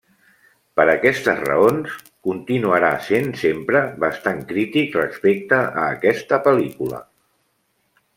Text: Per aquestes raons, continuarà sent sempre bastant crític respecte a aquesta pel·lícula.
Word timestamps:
Per 0.79 0.83
aquestes 0.91 1.41
raons, 1.49 1.91
continuarà 2.27 2.89
sent 3.09 3.29
sempre 3.41 3.81
bastant 4.05 4.41
crític 4.53 4.97
respecte 5.01 5.61
a 5.83 5.85
aquesta 5.99 6.41
pel·lícula. 6.49 7.03